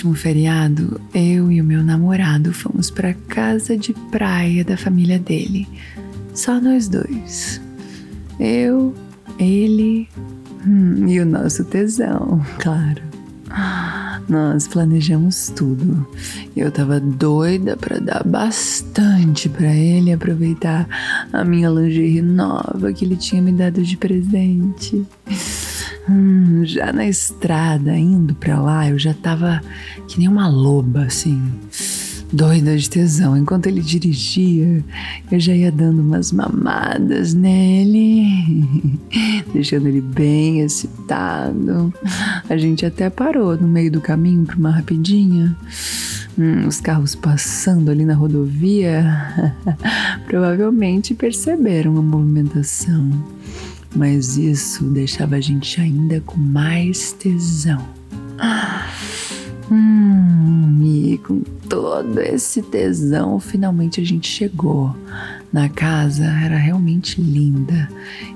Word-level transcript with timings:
Último 0.00 0.14
feriado, 0.14 0.98
eu 1.12 1.52
e 1.52 1.60
o 1.60 1.64
meu 1.64 1.82
namorado 1.82 2.54
fomos 2.54 2.90
para 2.90 3.12
casa 3.12 3.76
de 3.76 3.92
praia 4.10 4.64
da 4.64 4.74
família 4.74 5.18
dele. 5.18 5.68
Só 6.32 6.58
nós 6.58 6.88
dois. 6.88 7.60
Eu, 8.38 8.94
ele 9.38 10.08
hum, 10.66 11.06
e 11.06 11.20
o 11.20 11.26
nosso 11.26 11.64
tesão, 11.64 12.42
claro. 12.58 13.02
Nós 14.26 14.66
planejamos 14.66 15.52
tudo. 15.54 16.08
Eu 16.56 16.70
tava 16.70 16.98
doida 16.98 17.76
para 17.76 17.98
dar 17.98 18.24
bastante 18.24 19.50
para 19.50 19.74
ele 19.74 20.12
aproveitar 20.12 20.88
a 21.30 21.44
minha 21.44 21.68
lingerie 21.68 22.22
nova 22.22 22.90
que 22.94 23.04
ele 23.04 23.16
tinha 23.16 23.42
me 23.42 23.52
dado 23.52 23.82
de 23.82 23.98
presente. 23.98 25.04
Hum, 26.10 26.64
já 26.64 26.92
na 26.92 27.06
estrada, 27.06 27.96
indo 27.96 28.34
pra 28.34 28.60
lá, 28.60 28.88
eu 28.88 28.98
já 28.98 29.14
tava 29.14 29.60
que 30.08 30.18
nem 30.18 30.26
uma 30.26 30.48
loba, 30.48 31.04
assim, 31.04 31.40
doida 32.32 32.76
de 32.76 32.90
tesão. 32.90 33.36
Enquanto 33.36 33.68
ele 33.68 33.80
dirigia, 33.80 34.84
eu 35.30 35.38
já 35.38 35.54
ia 35.54 35.70
dando 35.70 36.02
umas 36.02 36.32
mamadas 36.32 37.32
nele, 37.32 38.26
deixando 39.54 39.86
ele 39.86 40.00
bem 40.00 40.62
excitado. 40.62 41.94
A 42.48 42.56
gente 42.56 42.84
até 42.84 43.08
parou 43.08 43.56
no 43.56 43.68
meio 43.68 43.92
do 43.92 44.00
caminho 44.00 44.44
pra 44.44 44.56
uma 44.56 44.72
rapidinha. 44.72 45.56
Hum, 46.36 46.66
os 46.66 46.80
carros 46.80 47.14
passando 47.14 47.88
ali 47.88 48.04
na 48.04 48.14
rodovia 48.14 49.04
provavelmente 50.26 51.14
perceberam 51.14 51.96
a 51.96 52.02
movimentação 52.02 53.39
mas 53.94 54.36
isso 54.36 54.84
deixava 54.84 55.36
a 55.36 55.40
gente 55.40 55.80
ainda 55.80 56.20
com 56.20 56.38
mais 56.38 57.12
tesão. 57.12 57.86
Hum, 59.70 60.80
e 60.82 61.18
com 61.18 61.42
todo 61.68 62.18
esse 62.20 62.60
tesão, 62.60 63.38
finalmente 63.38 64.00
a 64.00 64.04
gente 64.04 64.28
chegou. 64.28 64.94
Na 65.52 65.68
casa 65.68 66.24
era 66.24 66.56
realmente 66.56 67.20
linda 67.20 67.88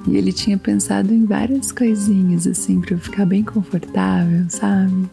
e 0.06 0.16
ele 0.16 0.33
tinha 0.33 0.58
pensado 0.58 1.12
em 1.12 1.24
várias 1.24 1.72
coisinhas 1.72 2.46
assim 2.46 2.80
para 2.80 2.94
eu 2.94 2.98
ficar 2.98 3.24
bem 3.27 3.42
confortável, 3.42 4.44
sabe? 4.48 5.08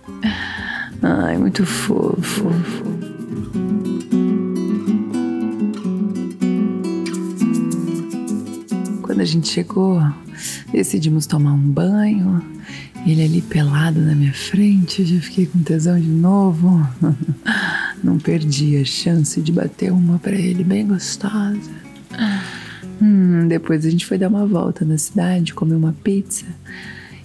Ai, 1.01 1.37
muito 1.37 1.65
fofo. 1.65 2.49
Quando 9.01 9.21
a 9.21 9.25
gente 9.25 9.47
chegou, 9.47 9.99
Decidimos 10.71 11.25
tomar 11.25 11.53
um 11.53 11.57
banho. 11.57 12.41
Ele 13.05 13.23
ali 13.23 13.41
pelado 13.41 13.99
na 13.99 14.13
minha 14.13 14.33
frente, 14.33 15.03
já 15.03 15.19
fiquei 15.19 15.45
com 15.45 15.59
tesão 15.63 15.99
de 15.99 16.07
novo. 16.07 16.87
Não 18.03 18.17
perdi 18.17 18.77
a 18.77 18.85
chance 18.85 19.41
de 19.41 19.51
bater 19.51 19.91
uma 19.91 20.19
para 20.19 20.35
ele 20.35 20.63
bem 20.63 20.87
gostosa. 20.87 21.71
Hum, 23.01 23.47
depois 23.47 23.85
a 23.85 23.89
gente 23.89 24.05
foi 24.05 24.17
dar 24.17 24.29
uma 24.29 24.45
volta 24.45 24.85
na 24.85 24.97
cidade, 24.97 25.53
comer 25.53 25.75
uma 25.75 25.95
pizza. 26.03 26.45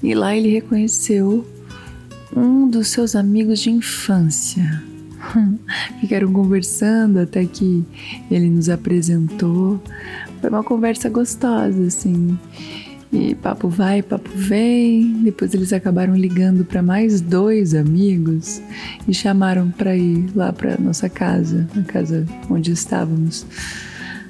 E 0.02 0.14
lá 0.14 0.34
ele 0.34 0.48
reconheceu 0.48 1.46
um 2.34 2.68
dos 2.68 2.88
seus 2.88 3.14
amigos 3.14 3.60
de 3.60 3.70
infância. 3.70 4.82
Ficaram 6.00 6.32
conversando 6.32 7.20
até 7.20 7.44
que 7.44 7.84
ele 8.30 8.48
nos 8.48 8.68
apresentou. 8.68 9.82
Foi 10.40 10.50
uma 10.50 10.62
conversa 10.62 11.08
gostosa, 11.08 11.86
assim. 11.86 12.38
E 13.12 13.34
papo 13.34 13.68
vai, 13.68 14.02
papo 14.02 14.30
vem. 14.34 15.22
Depois 15.22 15.54
eles 15.54 15.72
acabaram 15.72 16.14
ligando 16.16 16.64
para 16.64 16.82
mais 16.82 17.20
dois 17.20 17.74
amigos 17.74 18.60
e 19.06 19.14
chamaram 19.14 19.70
para 19.70 19.96
ir 19.96 20.26
lá 20.34 20.52
para 20.52 20.76
nossa 20.78 21.08
casa, 21.08 21.68
a 21.76 21.82
casa 21.82 22.26
onde 22.50 22.72
estávamos. 22.72 23.46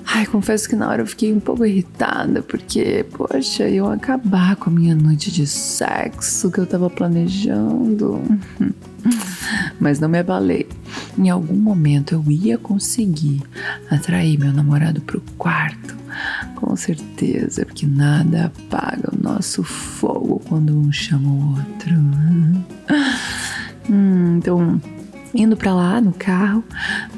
Ai, 0.09 0.25
confesso 0.25 0.69
que 0.69 0.77
na 0.77 0.89
hora 0.89 1.03
eu 1.03 1.07
fiquei 1.07 1.33
um 1.33 1.41
pouco 1.41 1.65
irritada, 1.65 2.41
porque, 2.41 3.05
poxa, 3.11 3.69
eu 3.69 3.89
acabar 3.89 4.55
com 4.55 4.71
a 4.71 4.73
minha 4.73 4.95
noite 4.95 5.33
de 5.33 5.47
sexo 5.49 6.51
que 6.51 6.59
eu 6.59 6.67
tava 6.67 6.89
planejando. 6.89 8.23
Mas 9.81 9.99
não 9.99 10.09
me 10.09 10.19
abalei. 10.19 10.69
Em 11.19 11.29
algum 11.29 11.57
momento 11.57 12.13
eu 12.13 12.25
ia 12.31 12.57
conseguir 12.57 13.43
atrair 13.91 14.39
meu 14.39 14.53
namorado 14.53 15.01
pro 15.01 15.21
quarto 15.37 16.06
com 16.55 16.75
certeza, 16.77 17.65
porque 17.65 17.87
nada 17.87 18.47
apaga 18.47 19.11
o 19.13 19.23
nosso 19.23 19.63
fogo 19.63 20.41
quando 20.49 20.77
um 20.77 20.93
chama 20.93 21.29
o 21.29 21.51
outro. 21.51 21.95
Hum, 23.89 24.39
então, 24.39 24.81
indo 25.35 25.57
para 25.57 25.75
lá 25.75 26.01
no 26.01 26.13
carro, 26.13 26.63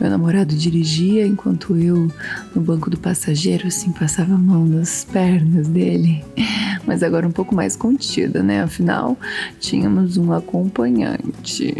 meu 0.00 0.10
namorado 0.10 0.54
dirigia 0.54 1.26
enquanto 1.26 1.76
eu 1.76 2.10
no 2.54 2.60
banco 2.60 2.90
do 2.90 2.98
passageiro 2.98 3.66
assim 3.66 3.92
passava 3.92 4.34
a 4.34 4.38
mão 4.38 4.66
nas 4.66 5.04
pernas 5.04 5.68
dele, 5.68 6.24
mas 6.86 7.02
agora 7.02 7.26
um 7.26 7.32
pouco 7.32 7.54
mais 7.54 7.76
contida, 7.76 8.42
né? 8.42 8.62
Afinal, 8.62 9.16
tínhamos 9.60 10.16
um 10.16 10.32
acompanhante. 10.32 11.74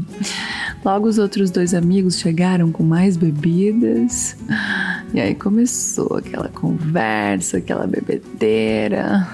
Logo 0.84 1.06
os 1.06 1.18
outros 1.18 1.50
dois 1.50 1.74
amigos 1.74 2.18
chegaram 2.18 2.72
com 2.72 2.82
mais 2.82 3.16
bebidas. 3.16 4.36
E 5.14 5.20
aí 5.20 5.34
começou 5.34 6.16
aquela 6.16 6.48
conversa, 6.48 7.58
aquela 7.58 7.86
bebedeira. 7.86 9.28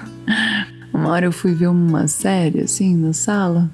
Uma 0.99 1.11
hora 1.11 1.25
eu 1.25 1.31
fui 1.31 1.53
ver 1.53 1.67
uma 1.67 2.09
série 2.09 2.59
assim 2.59 2.93
na 2.93 3.13
sala, 3.13 3.71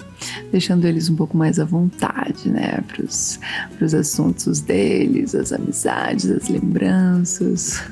deixando 0.52 0.84
eles 0.86 1.10
um 1.10 1.16
pouco 1.16 1.36
mais 1.36 1.58
à 1.58 1.64
vontade, 1.64 2.48
né, 2.48 2.80
pros, 2.86 3.40
pros 3.76 3.92
assuntos 3.92 4.60
deles, 4.60 5.34
as 5.34 5.52
amizades, 5.52 6.30
as 6.30 6.48
lembranças. 6.48 7.82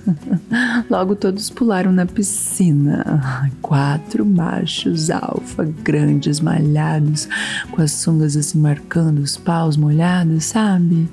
Logo 0.89 1.17
todos 1.17 1.51
pularam 1.51 1.91
na 1.91 2.07
piscina. 2.07 3.51
Quatro 3.61 4.25
machos 4.25 5.11
alfa, 5.11 5.65
grandes, 5.83 6.39
malhados, 6.39 7.29
com 7.73 7.83
as 7.83 7.91
sungas 7.91 8.37
assim 8.37 8.59
marcando 8.59 9.19
os 9.19 9.37
paus 9.37 9.77
molhados, 9.77 10.45
sabe? 10.45 11.09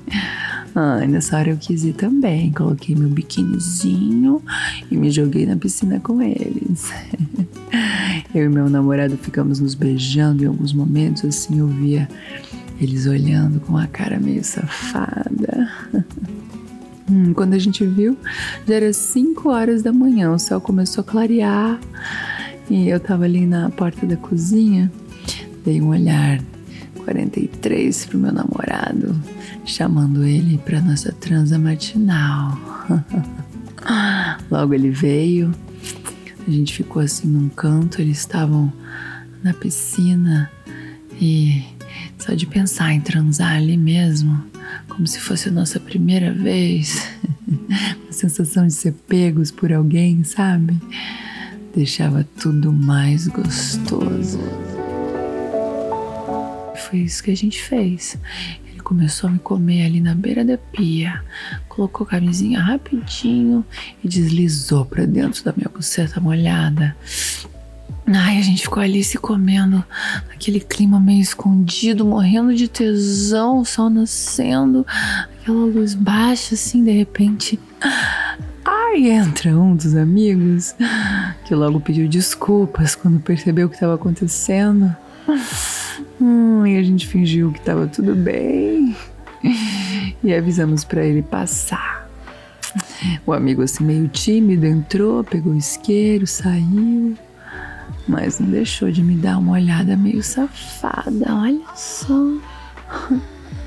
Ai, 0.76 1.08
nessa 1.08 1.36
hora 1.36 1.50
eu 1.50 1.56
quis 1.56 1.84
ir 1.84 1.94
também. 1.94 2.52
Coloquei 2.52 2.94
meu 2.94 3.08
biquinizinho 3.08 4.40
e 4.90 4.96
me 4.96 5.10
joguei 5.10 5.44
na 5.44 5.56
piscina 5.56 5.98
com 5.98 6.22
eles. 6.22 6.90
Eu 8.34 8.46
e 8.46 8.48
meu 8.48 8.68
namorado 8.68 9.16
ficamos 9.16 9.60
nos 9.60 9.74
beijando 9.74 10.44
em 10.44 10.46
alguns 10.46 10.72
momentos, 10.72 11.24
assim 11.24 11.58
eu 11.58 11.66
via 11.66 12.08
eles 12.80 13.06
olhando 13.06 13.60
com 13.60 13.76
a 13.76 13.86
cara 13.86 14.18
meio 14.18 14.44
safada. 14.44 15.70
Hum, 17.10 17.34
quando 17.34 17.54
a 17.54 17.58
gente 17.58 17.84
viu, 17.84 18.16
já 18.66 18.76
era 18.76 18.92
5 18.92 19.50
horas 19.50 19.82
da 19.82 19.92
manhã, 19.92 20.32
o 20.32 20.38
céu 20.38 20.60
começou 20.60 21.02
a 21.02 21.04
clarear 21.04 21.78
e 22.70 22.88
eu 22.88 22.98
tava 23.00 23.24
ali 23.24 23.44
na 23.44 23.68
porta 23.70 24.06
da 24.06 24.16
cozinha, 24.16 24.90
dei 25.64 25.82
um 25.82 25.88
olhar 25.88 26.40
43 27.04 28.06
pro 28.06 28.18
meu 28.18 28.32
namorado, 28.32 29.14
chamando 29.64 30.24
ele 30.24 30.58
para 30.58 30.80
nossa 30.80 31.12
transa 31.12 31.58
matinal. 31.58 32.56
Logo 34.48 34.72
ele 34.72 34.90
veio, 34.90 35.52
a 36.46 36.50
gente 36.50 36.72
ficou 36.74 37.02
assim 37.02 37.28
num 37.28 37.48
canto, 37.48 38.00
eles 38.00 38.18
estavam 38.18 38.72
na 39.42 39.52
piscina 39.52 40.50
e 41.20 41.62
só 42.18 42.34
de 42.34 42.46
pensar 42.46 42.92
em 42.92 43.00
transar 43.00 43.56
ali 43.56 43.76
mesmo, 43.76 44.42
como 44.88 45.06
se 45.06 45.18
fosse 45.20 45.48
a 45.48 45.52
nossa 45.52 45.78
primeira 45.78 46.32
vez, 46.32 47.08
a 48.08 48.12
sensação 48.12 48.66
de 48.66 48.72
ser 48.72 48.92
pegos 49.08 49.50
por 49.50 49.72
alguém, 49.72 50.24
sabe? 50.24 50.78
Deixava 51.74 52.26
tudo 52.38 52.72
mais 52.72 53.26
gostoso 53.28 54.38
foi 56.92 57.00
isso 57.00 57.22
que 57.22 57.30
a 57.30 57.36
gente 57.36 57.62
fez. 57.62 58.18
Começou 58.92 59.30
a 59.30 59.32
me 59.32 59.38
comer 59.38 59.86
ali 59.86 60.02
na 60.02 60.14
beira 60.14 60.44
da 60.44 60.58
pia, 60.58 61.24
colocou 61.66 62.06
a 62.06 62.10
camisinha 62.10 62.60
rapidinho 62.60 63.64
e 64.04 64.06
deslizou 64.06 64.84
para 64.84 65.06
dentro 65.06 65.42
da 65.42 65.54
minha 65.56 65.70
buceta 65.74 66.20
molhada. 66.20 66.94
Ai, 68.06 68.36
a 68.36 68.42
gente 68.42 68.60
ficou 68.60 68.82
ali 68.82 69.02
se 69.02 69.16
comendo, 69.16 69.82
naquele 70.28 70.60
clima 70.60 71.00
meio 71.00 71.22
escondido, 71.22 72.04
morrendo 72.04 72.54
de 72.54 72.68
tesão, 72.68 73.60
o 73.60 73.64
sol 73.64 73.88
nascendo, 73.88 74.86
aquela 75.40 75.64
luz 75.64 75.94
baixa, 75.94 76.54
assim, 76.54 76.84
de 76.84 76.90
repente. 76.90 77.58
Ai, 78.62 79.10
entra 79.10 79.56
um 79.56 79.74
dos 79.74 79.96
amigos 79.96 80.74
que 81.46 81.54
logo 81.54 81.80
pediu 81.80 82.06
desculpas 82.06 82.94
quando 82.94 83.18
percebeu 83.20 83.68
o 83.68 83.70
que 83.70 83.76
estava 83.76 83.94
acontecendo. 83.94 84.94
Hum, 86.20 86.66
e 86.66 86.78
a 86.78 86.82
gente 86.82 87.06
fingiu 87.06 87.52
que 87.52 87.58
estava 87.58 87.86
tudo 87.86 88.14
bem 88.14 88.96
e 90.24 90.32
avisamos 90.32 90.84
para 90.84 91.04
ele 91.04 91.20
passar. 91.20 92.08
O 93.26 93.32
amigo, 93.32 93.62
assim, 93.62 93.84
meio 93.84 94.08
tímido, 94.08 94.64
entrou, 94.64 95.22
pegou 95.22 95.52
o 95.52 95.56
isqueiro, 95.56 96.26
saiu 96.26 97.14
mas 98.06 98.38
não 98.40 98.50
deixou 98.50 98.90
de 98.90 99.02
me 99.02 99.16
dar 99.16 99.38
uma 99.38 99.52
olhada 99.52 99.96
meio 99.96 100.22
safada, 100.22 101.34
olha 101.34 101.64
só. 101.74 102.14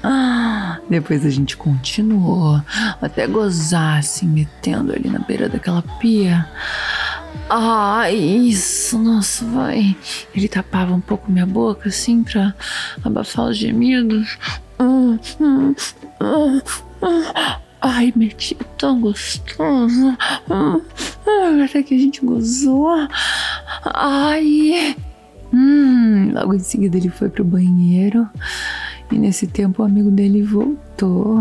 Depois 0.89 1.25
a 1.25 1.29
gente 1.29 1.57
continuou 1.57 2.61
até 3.01 3.25
gozar, 3.25 4.03
se 4.03 4.25
metendo 4.25 4.93
ali 4.93 5.09
na 5.09 5.19
beira 5.19 5.49
daquela 5.49 5.81
pia. 5.99 6.47
Ah, 7.49 8.11
isso, 8.11 8.97
nossa, 8.97 9.45
vai. 9.45 9.95
Ele 10.33 10.47
tapava 10.47 10.93
um 10.93 11.01
pouco 11.01 11.31
minha 11.31 11.45
boca, 11.45 11.89
assim, 11.89 12.23
pra 12.23 12.53
abafar 13.03 13.45
os 13.45 13.57
gemidos. 13.57 14.37
Ah, 14.79 15.17
ah, 16.19 16.61
ah, 17.01 17.59
Ai, 17.87 18.11
meti 18.15 18.57
tão 18.79 18.99
gostoso. 18.99 20.17
Até 21.63 21.83
que 21.83 21.93
a 21.93 21.99
gente 21.99 22.25
gozou. 22.25 22.87
Ai. 23.83 24.95
Hum, 25.53 26.31
logo 26.33 26.55
em 26.55 26.59
seguida 26.59 26.97
ele 26.97 27.09
foi 27.09 27.29
pro 27.29 27.43
banheiro. 27.43 28.27
E 29.11 29.17
nesse 29.19 29.45
tempo 29.45 29.83
o 29.83 29.85
amigo 29.85 30.09
dele 30.09 30.41
voltou. 30.41 31.39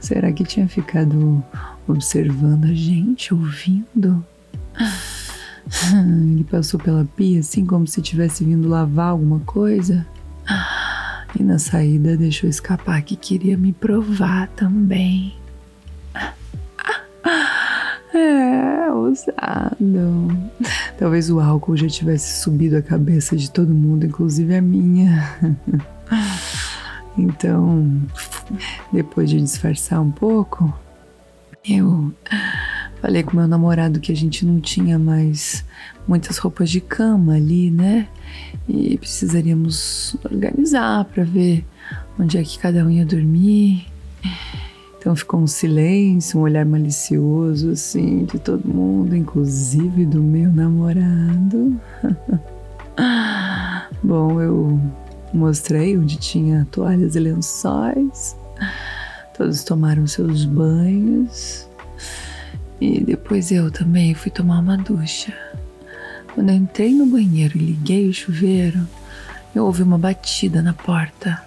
Será 0.00 0.32
que 0.32 0.42
tinha 0.42 0.66
ficado 0.66 1.44
observando 1.86 2.64
a 2.64 2.74
gente, 2.74 3.34
ouvindo? 3.34 4.24
Ele 5.92 6.44
passou 6.44 6.78
pela 6.78 7.04
pia 7.16 7.40
assim 7.40 7.64
como 7.64 7.86
se 7.86 8.02
tivesse 8.02 8.44
vindo 8.44 8.68
lavar 8.68 9.10
alguma 9.10 9.40
coisa. 9.40 10.06
E 11.38 11.42
na 11.42 11.58
saída 11.58 12.16
deixou 12.16 12.48
escapar 12.48 13.02
que 13.02 13.16
queria 13.16 13.56
me 13.56 13.72
provar 13.72 14.48
também. 14.48 15.34
É, 18.14 18.92
ousado. 18.92 20.28
Talvez 20.96 21.30
o 21.30 21.40
álcool 21.40 21.76
já 21.76 21.88
tivesse 21.88 22.40
subido 22.42 22.76
a 22.76 22.82
cabeça 22.82 23.34
de 23.36 23.50
todo 23.50 23.74
mundo, 23.74 24.06
inclusive 24.06 24.54
a 24.54 24.62
minha. 24.62 25.28
Então, 27.16 28.00
depois 28.92 29.30
de 29.30 29.40
disfarçar 29.40 30.00
um 30.00 30.10
pouco, 30.10 30.72
eu 31.68 32.12
falei 33.04 33.22
com 33.22 33.36
meu 33.36 33.46
namorado 33.46 34.00
que 34.00 34.10
a 34.10 34.16
gente 34.16 34.46
não 34.46 34.58
tinha 34.58 34.98
mais 34.98 35.62
muitas 36.08 36.38
roupas 36.38 36.70
de 36.70 36.80
cama 36.80 37.34
ali, 37.34 37.70
né? 37.70 38.08
E 38.66 38.96
precisaríamos 38.96 40.16
organizar 40.24 41.04
para 41.04 41.22
ver 41.22 41.66
onde 42.18 42.38
é 42.38 42.42
que 42.42 42.58
cada 42.58 42.82
um 42.82 42.88
ia 42.88 43.04
dormir. 43.04 43.86
Então 44.98 45.14
ficou 45.14 45.38
um 45.38 45.46
silêncio, 45.46 46.40
um 46.40 46.44
olhar 46.44 46.64
malicioso, 46.64 47.72
assim, 47.72 48.24
de 48.24 48.38
todo 48.38 48.66
mundo, 48.66 49.14
inclusive 49.14 50.06
do 50.06 50.22
meu 50.22 50.50
namorado. 50.50 51.78
Bom, 54.02 54.40
eu 54.40 54.80
mostrei 55.30 55.98
onde 55.98 56.16
tinha 56.16 56.66
toalhas 56.70 57.16
e 57.16 57.20
lençóis. 57.20 58.34
Todos 59.36 59.62
tomaram 59.62 60.06
seus 60.06 60.46
banhos. 60.46 61.68
E 62.80 63.00
depois 63.00 63.50
eu 63.50 63.70
também 63.70 64.14
fui 64.14 64.30
tomar 64.30 64.58
uma 64.58 64.76
ducha. 64.76 65.32
Quando 66.34 66.50
eu 66.50 66.56
entrei 66.56 66.92
no 66.92 67.06
banheiro 67.06 67.56
e 67.56 67.60
liguei 67.60 68.08
o 68.08 68.12
chuveiro, 68.12 68.86
eu 69.54 69.64
ouvi 69.64 69.82
uma 69.82 69.96
batida 69.96 70.60
na 70.60 70.72
porta. 70.72 71.40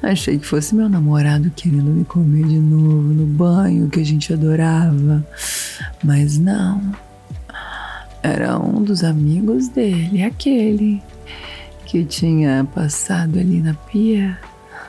Achei 0.00 0.38
que 0.38 0.46
fosse 0.46 0.74
meu 0.74 0.88
namorado 0.88 1.50
querendo 1.50 1.90
me 1.90 2.04
comer 2.04 2.46
de 2.46 2.58
novo 2.58 3.02
no 3.02 3.26
banho 3.26 3.90
que 3.90 4.00
a 4.00 4.04
gente 4.04 4.32
adorava. 4.32 5.26
Mas 6.02 6.38
não. 6.38 6.80
Era 8.22 8.58
um 8.58 8.82
dos 8.82 9.02
amigos 9.02 9.68
dele, 9.68 10.22
aquele 10.22 11.02
que 11.84 12.04
tinha 12.04 12.66
passado 12.74 13.38
ali 13.38 13.60
na 13.60 13.74
pia. 13.74 14.38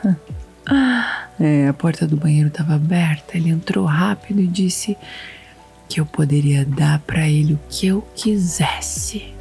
É, 1.40 1.66
a 1.66 1.72
porta 1.72 2.06
do 2.06 2.16
banheiro 2.16 2.48
estava 2.48 2.74
aberta. 2.74 3.36
Ele 3.36 3.48
entrou 3.48 3.86
rápido 3.86 4.40
e 4.40 4.46
disse 4.46 4.96
que 5.88 5.98
eu 5.98 6.06
poderia 6.06 6.64
dar 6.64 6.98
para 7.00 7.26
ele 7.26 7.54
o 7.54 7.60
que 7.68 7.86
eu 7.86 8.02
quisesse. 8.14 9.34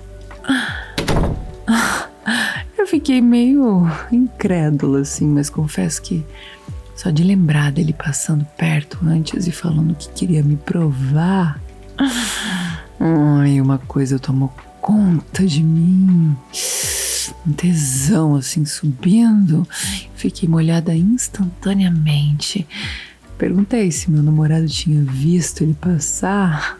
Eu 2.77 2.87
fiquei 2.87 3.21
meio 3.21 3.85
incrédula, 4.11 5.01
assim, 5.01 5.27
mas 5.27 5.49
confesso 5.49 6.01
que 6.01 6.25
só 6.95 7.11
de 7.11 7.23
lembrar 7.23 7.71
dele 7.71 7.93
passando 7.93 8.45
perto 8.57 8.97
antes 9.05 9.47
e 9.47 9.51
falando 9.51 9.93
que 9.95 10.09
queria 10.09 10.41
me 10.41 10.55
provar. 10.55 11.61
Ai, 12.99 13.61
uma 13.61 13.77
coisa 13.77 14.17
tomou 14.17 14.51
conta 14.81 15.45
de 15.45 15.61
mim. 15.61 16.35
Um 17.49 17.53
tesão 17.53 18.35
assim 18.35 18.63
subindo. 18.63 19.67
Fiquei 20.13 20.47
molhada 20.47 20.95
instantaneamente. 20.95 22.67
Perguntei 23.39 23.91
se 23.91 24.11
meu 24.11 24.21
namorado 24.21 24.67
tinha 24.67 25.01
visto 25.01 25.63
ele 25.63 25.73
passar. 25.73 26.77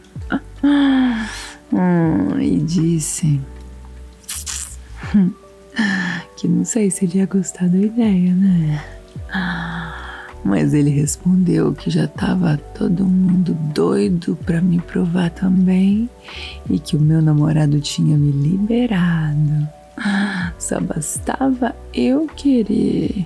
Hum, 1.72 2.40
e 2.40 2.60
disse 2.60 3.42
que 6.38 6.48
não 6.48 6.64
sei 6.64 6.92
se 6.92 7.06
ele 7.06 7.18
ia 7.18 7.26
gostar 7.26 7.68
da 7.68 7.78
ideia, 7.78 8.34
né? 8.36 8.84
Mas 10.44 10.74
ele 10.76 10.92
respondeu 10.92 11.74
que 11.74 11.90
já 11.90 12.06
estava 12.06 12.58
todo 12.58 13.06
mundo 13.06 13.56
doido 13.74 14.38
para 14.46 14.62
me 14.62 14.80
provar 14.80 15.32
também 15.32 16.08
e 16.70 16.78
que 16.78 16.96
o 16.96 17.00
meu 17.00 17.24
namorado 17.24 17.80
tinha 17.80 18.16
me 18.16 18.32
liberado. 18.32 19.68
Só 20.60 20.80
bastava 20.82 21.74
eu 21.94 22.28
querer. 22.28 23.26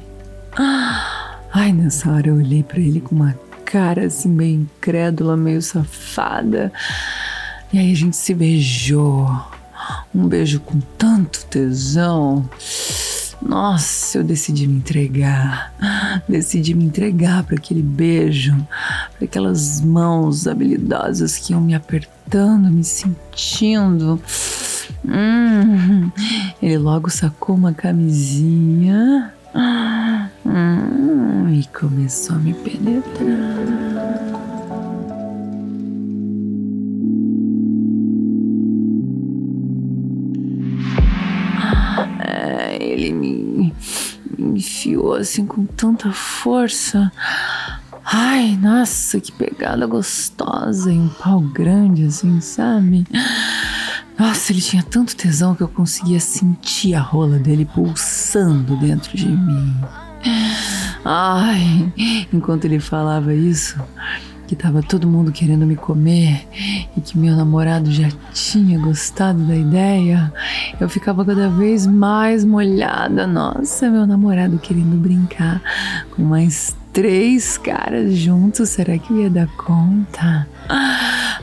Ai, 0.55 1.73
nessa 1.73 2.11
hora 2.11 2.27
eu 2.27 2.35
olhei 2.35 2.61
para 2.61 2.79
ele 2.79 3.01
com 3.01 3.15
uma 3.15 3.35
cara 3.65 4.05
assim 4.05 4.29
meio 4.29 4.61
incrédula, 4.61 5.35
meio 5.35 5.61
safada. 5.61 6.71
E 7.73 7.79
aí 7.79 7.91
a 7.91 7.95
gente 7.95 8.15
se 8.15 8.35
beijou. 8.35 9.27
Um 10.13 10.27
beijo 10.27 10.59
com 10.59 10.79
tanto 10.97 11.43
tesão. 11.45 12.47
Nossa, 13.41 14.19
eu 14.19 14.23
decidi 14.23 14.67
me 14.67 14.77
entregar. 14.77 15.73
Decidi 16.29 16.73
me 16.75 16.85
entregar 16.85 17.43
para 17.43 17.55
aquele 17.55 17.81
beijo, 17.81 18.55
para 19.17 19.25
aquelas 19.25 19.81
mãos 19.81 20.47
habilidosas 20.47 21.37
que 21.37 21.51
iam 21.51 21.61
me 21.61 21.73
apertando, 21.73 22.69
me 22.69 22.83
sentindo. 22.83 24.21
Hum, 25.05 26.09
ele 26.61 26.77
logo 26.77 27.09
sacou 27.09 27.55
uma 27.55 27.73
camisinha 27.73 29.33
hum, 30.45 31.49
e 31.49 31.67
começou 31.67 32.35
a 32.35 32.39
me 32.39 32.53
penetrar. 32.53 33.83
ele 42.79 43.11
me, 43.11 43.73
me 44.37 44.59
enfiou 44.59 45.15
assim 45.15 45.45
com 45.45 45.65
tanta 45.65 46.11
força. 46.11 47.11
Ai, 48.05 48.57
nossa, 48.61 49.19
que 49.19 49.31
pegada 49.31 49.85
gostosa 49.87 50.91
e 50.91 50.97
um 50.97 51.09
pau 51.09 51.39
grande, 51.39 52.05
assim, 52.05 52.39
sabe? 52.41 53.05
Nossa, 54.17 54.51
ele 54.51 54.61
tinha 54.61 54.83
tanto 54.83 55.15
tesão 55.15 55.55
que 55.55 55.61
eu 55.61 55.67
conseguia 55.67 56.19
sentir 56.19 56.93
a 56.93 57.01
rola 57.01 57.39
dele 57.39 57.65
pulsando 57.65 58.77
dentro 58.77 59.17
de 59.17 59.27
mim. 59.27 59.75
Ai, 61.03 61.91
enquanto 62.31 62.65
ele 62.65 62.79
falava 62.79 63.33
isso, 63.33 63.77
que 64.47 64.55
tava 64.55 64.81
todo 64.83 65.07
mundo 65.07 65.31
querendo 65.31 65.65
me 65.65 65.75
comer 65.75 66.47
e 66.95 67.01
que 67.01 67.17
meu 67.17 67.35
namorado 67.35 67.91
já 67.91 68.09
tinha 68.33 68.79
gostado 68.79 69.39
da 69.45 69.55
ideia, 69.55 70.31
eu 70.79 70.87
ficava 70.87 71.25
cada 71.25 71.49
vez 71.49 71.85
mais 71.85 72.45
molhada. 72.45 73.25
Nossa, 73.25 73.89
meu 73.89 74.05
namorado 74.05 74.59
querendo 74.59 74.95
brincar 74.95 75.61
com 76.11 76.23
mais 76.23 76.75
três 76.93 77.57
caras 77.57 78.15
juntos, 78.15 78.69
será 78.69 78.97
que 78.97 79.11
eu 79.11 79.23
ia 79.23 79.29
dar 79.29 79.47
conta? 79.47 80.47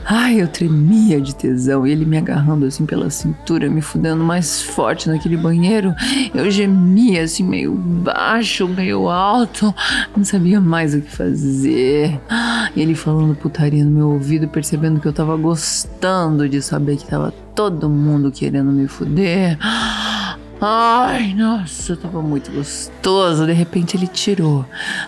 Ai, 0.05 0.41
eu 0.41 0.47
tremia 0.47 1.21
de 1.21 1.35
tesão 1.35 1.85
ele 1.85 2.05
me 2.05 2.17
agarrando 2.17 2.65
assim 2.65 2.85
pela 2.85 3.09
cintura, 3.09 3.69
me 3.69 3.81
fudendo 3.81 4.23
mais 4.23 4.61
forte 4.61 5.09
naquele 5.09 5.37
banheiro. 5.37 5.93
Eu 6.33 6.49
gemia 6.49 7.23
assim, 7.23 7.43
meio 7.43 7.73
baixo, 7.73 8.67
meio 8.67 9.09
alto, 9.09 9.73
não 10.15 10.23
sabia 10.23 10.59
mais 10.59 10.93
o 10.93 11.01
que 11.01 11.11
fazer. 11.11 12.19
Ele 12.75 12.95
falando 12.95 13.35
putaria 13.35 13.83
no 13.83 13.91
meu 13.91 14.09
ouvido, 14.11 14.47
percebendo 14.47 14.99
que 14.99 15.07
eu 15.07 15.13
tava 15.13 15.35
gostando 15.35 16.47
de 16.47 16.61
saber 16.61 16.97
que 16.97 17.05
tava 17.05 17.33
todo 17.55 17.89
mundo 17.89 18.31
querendo 18.31 18.71
me 18.71 18.87
fuder. 18.87 19.57
Ai, 20.59 21.33
nossa, 21.33 21.95
tava 21.95 22.21
muito 22.21 22.51
gostoso. 22.51 23.45
De 23.45 23.53
repente 23.53 23.97
ele 23.97 24.07
tirou 24.07 24.65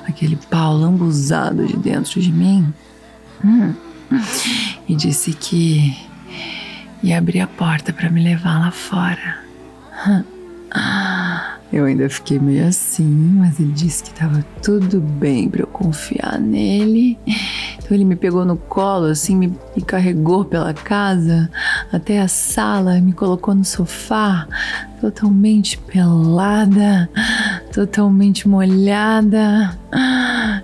aquele 0.07 0.35
pau 0.49 0.75
lambuzado 0.75 1.65
de 1.65 1.77
dentro 1.77 2.19
de 2.19 2.31
mim 2.31 2.73
hum, 3.43 3.73
e 4.87 4.95
disse 4.95 5.33
que 5.33 5.95
ia 7.01 7.17
abrir 7.17 7.41
a 7.41 7.47
porta 7.47 7.91
para 7.91 8.09
me 8.09 8.23
levar 8.23 8.59
lá 8.59 8.71
fora. 8.71 9.43
Eu 11.73 11.85
ainda 11.85 12.07
fiquei 12.07 12.37
meio 12.37 12.67
assim, 12.67 13.03
mas 13.39 13.59
ele 13.59 13.71
disse 13.71 14.03
que 14.03 14.13
tava 14.13 14.45
tudo 14.61 15.01
bem 15.01 15.49
para 15.49 15.61
eu 15.63 15.67
confiar 15.67 16.39
nele. 16.39 17.17
Então 17.79 17.87
ele 17.89 18.05
me 18.05 18.15
pegou 18.15 18.45
no 18.45 18.55
colo, 18.55 19.07
assim, 19.07 19.35
me, 19.35 19.47
me 19.75 19.81
carregou 19.81 20.45
pela 20.45 20.71
casa 20.71 21.49
até 21.91 22.21
a 22.21 22.27
sala, 22.27 23.01
me 23.01 23.11
colocou 23.11 23.55
no 23.55 23.65
sofá, 23.65 24.47
totalmente 25.01 25.79
pelada, 25.79 27.09
totalmente 27.73 28.47
molhada. 28.47 29.75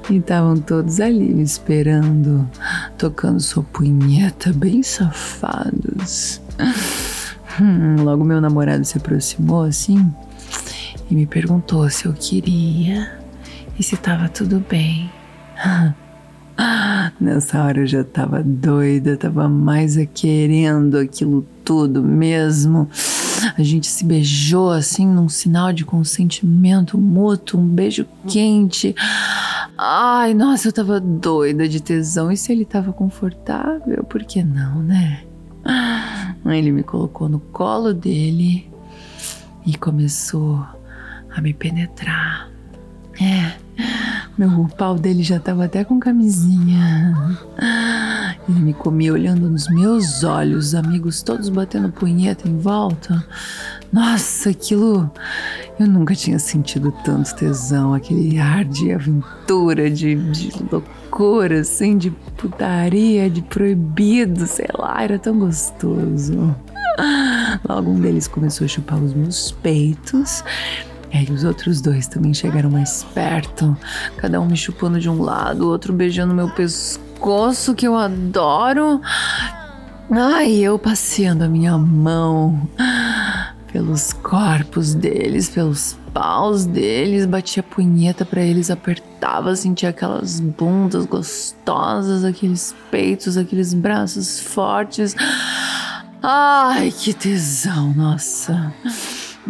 E 0.09 0.17
estavam 0.17 0.57
todos 0.57 0.99
ali 0.99 1.33
me 1.33 1.43
esperando, 1.43 2.49
tocando 2.97 3.39
sua 3.39 3.61
punheta, 3.63 4.51
bem 4.51 4.81
safados. 4.81 6.41
Hum, 7.61 8.03
logo 8.03 8.23
meu 8.23 8.41
namorado 8.41 8.83
se 8.85 8.97
aproximou 8.97 9.63
assim 9.63 10.11
e 11.09 11.15
me 11.15 11.25
perguntou 11.25 11.89
se 11.89 12.05
eu 12.05 12.13
queria 12.13 13.19
e 13.77 13.83
se 13.83 13.95
estava 13.95 14.27
tudo 14.29 14.63
bem. 14.67 15.11
Nessa 17.19 17.63
hora 17.63 17.81
eu 17.81 17.87
já 17.87 18.03
tava 18.03 18.43
doida, 18.43 19.15
tava 19.15 19.47
mais 19.47 19.95
querendo 20.13 20.97
aquilo 20.97 21.45
tudo 21.63 22.03
mesmo. 22.03 22.89
A 23.57 23.63
gente 23.63 23.87
se 23.87 24.03
beijou 24.03 24.71
assim 24.71 25.05
num 25.05 25.29
sinal 25.29 25.71
de 25.71 25.85
consentimento 25.85 26.97
mútuo, 26.97 27.59
um 27.59 27.65
beijo 27.67 28.05
quente. 28.27 28.95
Ai, 29.81 30.33
nossa, 30.33 30.67
eu 30.67 30.73
tava 30.73 30.99
doida 30.99 31.65
de 31.65 31.81
tesão. 31.81 32.29
E 32.29 32.35
se 32.35 32.51
ele 32.51 32.65
tava 32.65 32.91
confortável, 32.91 34.03
por 34.03 34.25
que 34.25 34.43
não, 34.43 34.83
né? 34.83 35.23
Ele 36.45 36.69
me 36.73 36.83
colocou 36.83 37.29
no 37.29 37.39
colo 37.39 37.93
dele 37.93 38.69
e 39.65 39.77
começou 39.77 40.65
a 41.33 41.39
me 41.39 41.53
penetrar. 41.53 42.49
É. 43.21 43.53
Meu 44.37 44.67
pau 44.77 44.95
dele 44.95 45.23
já 45.23 45.39
tava 45.39 45.63
até 45.63 45.85
com 45.85 45.97
camisinha. 45.97 47.37
Ele 48.49 48.59
me 48.59 48.73
comia 48.73 49.13
olhando 49.13 49.49
nos 49.49 49.69
meus 49.69 50.25
olhos, 50.25 50.67
os 50.67 50.75
amigos 50.75 51.21
todos 51.21 51.47
batendo 51.47 51.89
punheta 51.89 52.49
em 52.49 52.57
volta. 52.57 53.25
Nossa, 53.93 54.49
aquilo. 54.49 55.09
Eu 55.79 55.87
nunca 55.87 56.13
tinha 56.13 56.37
sentido 56.37 56.93
tanto 57.05 57.33
tesão, 57.35 57.93
aquele 57.93 58.37
ar 58.37 58.65
de 58.65 58.91
aventura, 58.91 59.89
de, 59.89 60.13
de 60.13 60.51
loucura, 60.69 61.61
assim, 61.61 61.97
de 61.97 62.11
putaria, 62.35 63.29
de 63.29 63.41
proibido, 63.41 64.45
sei 64.45 64.67
lá, 64.77 65.01
era 65.01 65.17
tão 65.17 65.39
gostoso. 65.39 66.53
Logo 67.67 67.91
um 67.91 67.99
deles 68.01 68.27
começou 68.27 68.65
a 68.65 68.67
chupar 68.67 69.01
os 69.01 69.13
meus 69.13 69.51
peitos 69.51 70.43
e 71.13 71.31
os 71.31 71.45
outros 71.45 71.79
dois 71.79 72.07
também 72.07 72.33
chegaram 72.33 72.69
mais 72.69 73.03
perto, 73.15 73.75
cada 74.17 74.39
um 74.41 74.45
me 74.45 74.57
chupando 74.57 74.99
de 74.99 75.09
um 75.09 75.21
lado, 75.21 75.65
o 75.65 75.69
outro 75.69 75.93
beijando 75.93 76.35
meu 76.35 76.49
pescoço, 76.49 77.73
que 77.73 77.87
eu 77.87 77.95
adoro. 77.95 79.01
Ai, 80.11 80.51
eu 80.55 80.77
passeando 80.77 81.43
a 81.43 81.47
minha 81.47 81.77
mão 81.77 82.67
pelos 83.71 84.13
corpos 84.13 84.93
deles, 84.93 85.49
pelos 85.49 85.97
paus 86.13 86.65
deles, 86.65 87.25
batia 87.25 87.61
punheta 87.61 88.25
para 88.25 88.41
eles, 88.41 88.69
apertava, 88.71 89.55
sentia 89.55 89.89
aquelas 89.89 90.39
bundas 90.39 91.05
gostosas, 91.05 92.23
aqueles 92.23 92.75
peitos, 92.89 93.37
aqueles 93.37 93.73
braços 93.73 94.39
fortes. 94.39 95.15
Ai, 96.21 96.91
que 96.91 97.13
tesão, 97.13 97.93
nossa. 97.93 98.73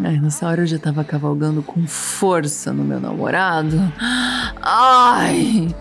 Aí 0.04 0.20
nessa 0.20 0.48
hora 0.48 0.62
eu 0.62 0.68
já 0.68 0.78
tava 0.78 1.04
cavalgando 1.04 1.62
com 1.62 1.86
força 1.88 2.72
no 2.72 2.84
meu 2.84 3.00
namorado. 3.00 3.78
Ai! 4.62 5.74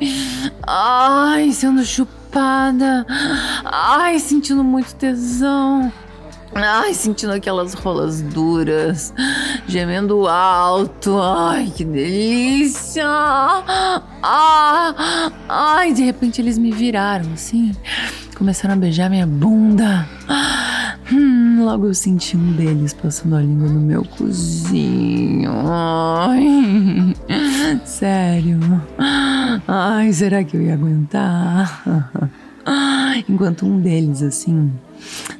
Ai, 0.66 1.52
sendo 1.52 1.85
chupada. 1.85 3.07
Ai, 3.64 4.18
sentindo 4.18 4.64
muito 4.64 4.95
tesão. 4.95 5.92
Ai, 6.61 6.93
sentindo 6.93 7.33
aquelas 7.33 7.73
rolas 7.73 8.21
duras, 8.21 9.15
gemendo 9.69 10.27
alto. 10.27 11.17
Ai, 11.21 11.73
que 11.75 11.85
delícia! 11.85 13.05
Ah, 14.21 15.31
ai, 15.49 15.93
de 15.93 16.03
repente 16.03 16.41
eles 16.41 16.59
me 16.59 16.73
viraram 16.73 17.33
assim, 17.33 17.73
começaram 18.37 18.75
a 18.75 18.77
beijar 18.77 19.09
minha 19.09 19.27
bunda. 19.27 20.05
Hum, 21.12 21.65
logo 21.65 21.87
eu 21.87 21.95
senti 21.95 22.37
um 22.37 22.53
deles 22.53 22.93
passando 22.93 23.37
a 23.37 23.41
língua 23.41 23.69
no 23.69 23.81
meu 23.81 24.05
cozinho. 24.05 25.53
Ai, 25.67 27.15
sério. 27.85 28.59
Ai, 29.67 30.12
será 30.12 30.43
que 30.43 30.57
eu 30.57 30.62
ia 30.62 30.75
aguentar? 30.75 31.85
Enquanto 33.29 33.65
um 33.65 33.81
deles, 33.81 34.23
assim, 34.23 34.71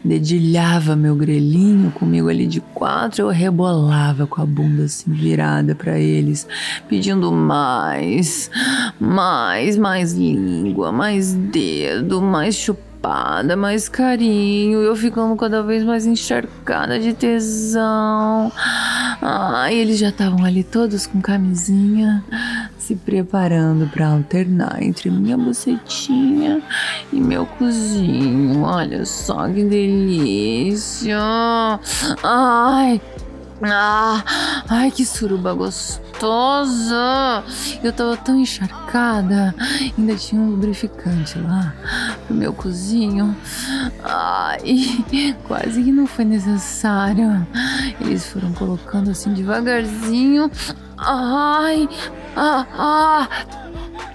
dedilhava 0.05 0.97
meu 0.97 1.15
grelhinho 1.15 1.91
comigo 1.91 2.29
ali 2.29 2.47
de 2.47 2.61
quatro, 2.61 3.23
eu 3.23 3.29
rebolava 3.29 4.27
com 4.27 4.41
a 4.41 4.47
bunda 4.47 4.85
assim 4.85 5.13
virada 5.13 5.75
para 5.75 5.99
eles, 5.99 6.47
pedindo 6.89 7.31
mais, 7.33 8.51
mais, 8.99 9.77
mais 9.77 10.13
língua, 10.13 10.93
mais 10.93 11.33
dedo, 11.33 12.21
mais 12.23 12.55
chupada, 12.55 13.57
mais 13.57 13.89
carinho, 13.89 14.81
eu 14.81 14.95
ficando 14.97 15.35
cada 15.37 15.63
vez 15.63 15.85
mais 15.85 16.07
encharcada 16.07 16.99
de 16.99 17.13
tesão. 17.13 18.51
Ai, 19.21 19.75
eles 19.75 19.99
já 19.99 20.09
estavam 20.09 20.45
ali 20.45 20.65
todos 20.65 21.07
com 21.07 21.21
camisinha, 21.21 22.25
se 22.89 22.97
preparando 22.97 23.87
para 23.89 24.09
alternar 24.09 24.83
entre 24.83 25.11
minha 25.11 25.37
bucetinha 25.37 26.63
e 27.13 27.21
meu 27.21 27.45
cozinho. 27.45 28.63
Olha 28.63 29.05
só 29.05 29.47
que 29.47 29.63
delícia! 29.63 31.19
Ai, 32.23 32.99
ah, 33.63 34.25
ai, 34.71 34.91
que 34.91 35.05
suruba 35.05 35.53
gostosa! 35.53 36.08
Eu 37.83 37.93
tava 37.93 38.17
tão 38.17 38.39
encharcada. 38.39 39.55
Ainda 39.97 40.17
tinha 40.17 40.41
um 40.41 40.51
lubrificante 40.51 41.39
lá 41.39 41.75
pro 42.27 42.35
meu 42.35 42.53
cozinho. 42.53 43.37
Ai, 44.03 45.05
quase 45.47 45.83
que 45.83 45.93
não 45.93 46.07
foi 46.07 46.25
necessário. 46.25 47.47
Eles 48.01 48.27
foram 48.27 48.53
colocando 48.53 49.11
assim 49.11 49.33
devagarzinho. 49.33 50.51
Ai, 50.97 51.89
ah, 52.37 52.67
ah. 52.73 53.29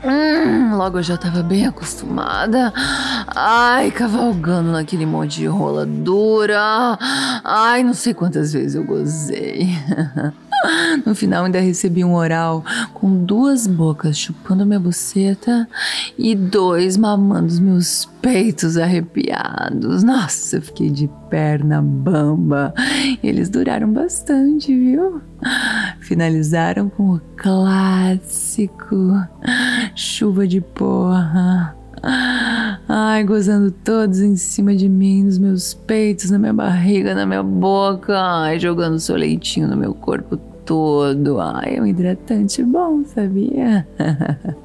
Hum, 0.06 0.76
logo 0.76 1.00
eu 1.00 1.04
já 1.04 1.16
tava 1.16 1.42
bem 1.42 1.66
acostumada. 1.66 2.74
Ai, 3.28 3.90
cavalgando 3.92 4.72
naquele 4.72 5.06
monte 5.06 5.38
de 5.38 5.48
rola 5.48 5.86
dura. 5.86 6.98
Ai, 7.44 7.84
não 7.84 7.94
sei 7.94 8.14
quantas 8.14 8.52
vezes 8.52 8.76
eu 8.76 8.84
gozei. 8.84 9.70
No 11.06 11.14
final 11.14 11.46
ainda 11.46 11.60
recebi 11.60 12.04
um 12.04 12.14
oral 12.14 12.64
com 12.94 13.24
duas 13.24 13.68
bocas 13.68 14.18
chupando 14.18 14.66
minha 14.66 14.80
buceta 14.80 15.68
e 16.18 16.36
dois 16.36 16.96
mamando 16.96 17.48
os 17.48 17.60
meus 17.60 18.06
peitos 18.22 18.78
arrepiados. 18.78 20.04
Nossa, 20.04 20.58
eu 20.58 20.62
fiquei 20.62 20.90
de 20.90 21.10
perna 21.30 21.82
bamba. 21.82 22.74
Eles 23.22 23.50
duraram 23.50 23.92
bastante, 23.92 24.74
viu? 24.74 25.22
Finalizaram 26.00 26.90
com 26.90 27.16
o 27.16 27.22
clássico 27.36 28.96
chuva 29.96 30.48
de 30.48 30.62
porra. 30.62 31.76
Ai, 32.88 33.24
gozando 33.24 33.72
todos 33.72 34.20
em 34.20 34.36
cima 34.36 34.76
de 34.76 34.90
mim, 34.90 35.24
nos 35.24 35.38
meus 35.38 35.74
peitos, 35.74 36.30
na 36.30 36.38
minha 36.38 36.54
barriga, 36.54 37.16
na 37.16 37.26
minha 37.26 37.44
boca. 37.44 38.14
Ai, 38.18 38.60
jogando 38.60 39.00
seu 39.00 39.16
leitinho 39.16 39.68
no 39.68 39.78
meu 39.78 39.94
corpo 39.94 40.38
todo. 40.66 41.40
Ai, 41.40 41.76
é 41.78 41.82
um 41.82 41.86
hidratante 41.86 42.64
bom, 42.64 43.04
sabia? 43.06 43.88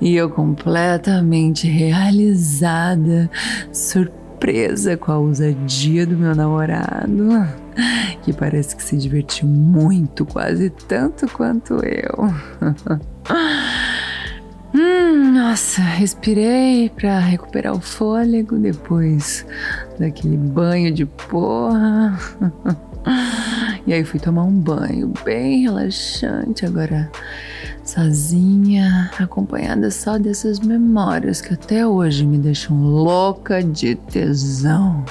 E 0.00 0.14
eu 0.16 0.28
completamente 0.28 1.66
realizada, 1.66 3.30
surpresa 3.72 4.96
com 4.96 5.12
a 5.12 5.18
ousadia 5.18 6.06
do 6.06 6.16
meu 6.16 6.34
namorado, 6.34 7.48
que 8.22 8.32
parece 8.32 8.76
que 8.76 8.82
se 8.82 8.96
divertiu 8.96 9.48
muito, 9.48 10.26
quase 10.26 10.68
tanto 10.68 11.26
quanto 11.28 11.74
eu. 11.84 12.28
Hum, 14.76 15.34
nossa, 15.34 15.80
respirei 15.80 16.88
para 16.88 17.20
recuperar 17.20 17.74
o 17.74 17.80
fôlego 17.80 18.58
depois 18.58 19.46
daquele 20.00 20.36
banho 20.36 20.92
de 20.92 21.06
porra. 21.06 22.18
E 23.86 23.92
aí 23.92 24.02
fui 24.04 24.18
tomar 24.18 24.44
um 24.44 24.52
banho 24.52 25.12
bem 25.24 25.62
relaxante, 25.62 26.64
agora 26.64 27.10
sozinha, 27.84 29.10
acompanhada 29.18 29.90
só 29.90 30.18
dessas 30.18 30.58
memórias 30.58 31.40
que 31.40 31.52
até 31.52 31.86
hoje 31.86 32.24
me 32.24 32.38
deixam 32.38 32.82
louca 32.82 33.62
de 33.62 33.94
tesão. 33.94 35.04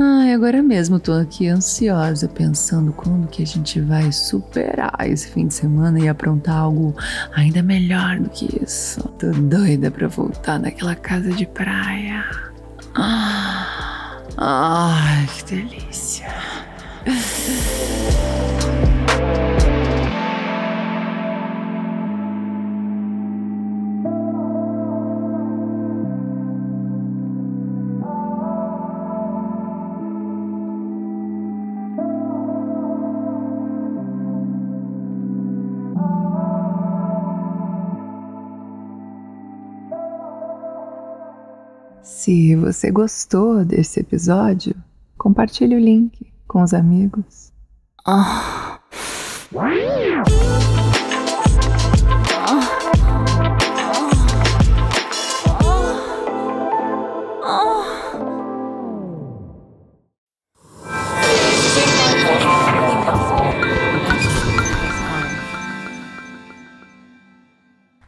Ai, 0.00 0.32
agora 0.32 0.62
mesmo 0.62 1.00
tô 1.00 1.12
aqui 1.12 1.48
ansiosa, 1.48 2.28
pensando 2.28 2.92
quando 2.92 3.26
que 3.26 3.42
a 3.42 3.46
gente 3.46 3.80
vai 3.80 4.12
superar 4.12 4.94
esse 5.06 5.28
fim 5.28 5.48
de 5.48 5.54
semana 5.54 5.98
e 5.98 6.08
aprontar 6.08 6.56
algo 6.56 6.94
ainda 7.34 7.62
melhor 7.62 8.20
do 8.20 8.28
que 8.28 8.62
isso. 8.62 9.00
Tô 9.18 9.30
doida 9.30 9.90
pra 9.90 10.06
voltar 10.06 10.60
naquela 10.60 10.94
casa 10.94 11.32
de 11.32 11.46
praia. 11.46 12.24
Ai, 14.36 15.28
que 15.36 15.56
delícia. 15.56 16.47
Se 17.08 17.14
você 42.56 42.90
gostou 42.90 43.64
desse 43.64 44.00
episódio, 44.00 44.74
compartilhe 45.16 45.74
o 45.74 45.80
link 45.80 46.26
com 46.48 46.62
os 46.62 46.74
amigos. 46.74 47.52
Ah. 48.04 48.80